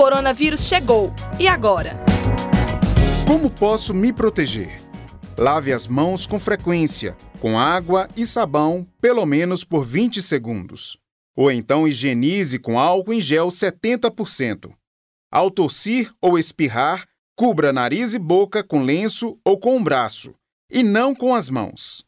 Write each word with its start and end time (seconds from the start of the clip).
coronavírus 0.00 0.62
chegou. 0.62 1.12
E 1.38 1.46
agora? 1.46 1.94
Como 3.26 3.50
posso 3.50 3.92
me 3.92 4.14
proteger? 4.14 4.80
Lave 5.36 5.74
as 5.74 5.86
mãos 5.86 6.26
com 6.26 6.38
frequência, 6.38 7.14
com 7.38 7.58
água 7.58 8.08
e 8.16 8.24
sabão, 8.24 8.88
pelo 8.98 9.26
menos 9.26 9.62
por 9.62 9.84
20 9.84 10.22
segundos. 10.22 10.96
Ou 11.36 11.52
então 11.52 11.86
higienize 11.86 12.58
com 12.58 12.78
álcool 12.78 13.12
em 13.12 13.20
gel 13.20 13.48
70%. 13.48 14.72
Ao 15.30 15.50
tossir 15.50 16.10
ou 16.18 16.38
espirrar, 16.38 17.06
cubra 17.36 17.70
nariz 17.70 18.14
e 18.14 18.18
boca 18.18 18.64
com 18.64 18.82
lenço 18.82 19.38
ou 19.44 19.58
com 19.58 19.76
um 19.76 19.84
braço, 19.84 20.34
e 20.70 20.82
não 20.82 21.14
com 21.14 21.34
as 21.34 21.50
mãos. 21.50 22.06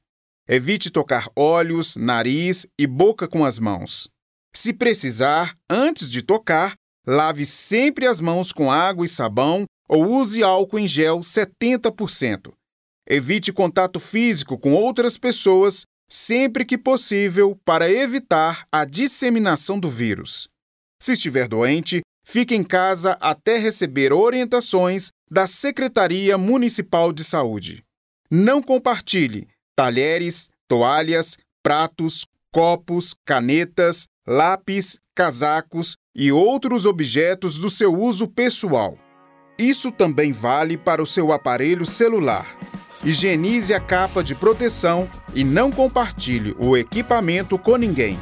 Evite 0.49 0.91
tocar 0.91 1.29
olhos, 1.37 1.97
nariz 1.97 2.67
e 2.81 2.87
boca 2.87 3.29
com 3.29 3.45
as 3.45 3.59
mãos. 3.59 4.09
Se 4.55 4.73
precisar, 4.73 5.55
antes 5.69 6.09
de 6.09 6.23
tocar, 6.23 6.75
lave 7.07 7.45
sempre 7.45 8.07
as 8.07 8.21
mãos 8.21 8.53
com 8.53 8.71
água 8.71 9.05
e 9.05 9.09
sabão 9.09 9.65
ou 9.89 10.07
use 10.07 10.43
álcool 10.43 10.79
em 10.79 10.87
gel 10.87 11.21
70%. 11.21 12.53
Evite 13.09 13.53
contato 13.53 13.99
físico 13.99 14.57
com 14.59 14.75
outras 14.75 15.19
pessoas 15.19 15.85
sempre 16.09 16.65
que 16.65 16.77
possível 16.77 17.59
para 17.65 17.91
evitar 17.91 18.67
a 18.71 18.85
disseminação 18.85 19.81
do 19.81 19.89
vírus. 19.89 20.47
Se 21.01 21.13
estiver 21.13 21.49
doente, 21.49 22.03
fique 22.25 22.55
em 22.55 22.63
casa 22.63 23.17
até 23.21 23.57
receber 23.59 24.13
orientações 24.13 25.11
da 25.31 25.47
Secretaria 25.47 26.37
Municipal 26.39 27.13
de 27.13 27.25
Saúde. 27.25 27.83
Não 28.31 28.63
compartilhe 28.63 29.49
talheres, 29.75 30.49
toalhas, 30.69 31.39
pratos, 31.63 32.27
copos, 32.53 33.15
canetas, 33.25 34.07
lápis, 34.27 34.99
casacos 35.15 35.97
e 36.15 36.31
outros 36.31 36.87
objetos 36.87 37.59
do 37.59 37.69
seu 37.69 37.95
uso 37.95 38.29
pessoal. 38.29 38.97
Isso 39.59 39.91
também 39.91 40.33
vale 40.33 40.77
para 40.77 41.03
o 41.03 41.07
seu 41.07 41.33
aparelho 41.33 41.85
celular. 41.85 42.47
Higienize 43.05 43.75
a 43.75 43.81
capa 43.81 44.23
de 44.23 44.35
proteção 44.35 45.11
e 45.35 45.43
não 45.43 45.73
compartilhe 45.73 46.55
o 46.59 46.77
equipamento 46.77 47.59
com 47.59 47.77
ninguém. 47.77 48.19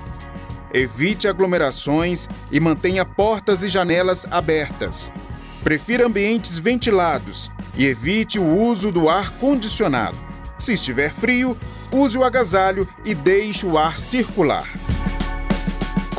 Evite 0.73 1.29
aglomerações 1.29 2.29
e 2.51 2.59
mantenha 2.59 3.05
portas 3.05 3.62
e 3.62 3.69
janelas 3.69 4.27
abertas. 4.31 5.12
Prefira 5.62 6.07
ambientes 6.07 6.59
ventilados 6.59 7.51
e 7.77 7.85
evite 7.85 8.39
o 8.39 8.59
uso 8.59 8.91
do 8.91 9.09
ar 9.09 9.31
condicionado. 9.33 10.17
Se 10.59 10.73
estiver 10.73 11.12
frio, 11.12 11.57
use 11.92 12.17
o 12.17 12.25
agasalho 12.25 12.89
e 13.05 13.14
deixe 13.14 13.67
o 13.67 13.77
ar 13.77 14.01
circular. 14.01 14.67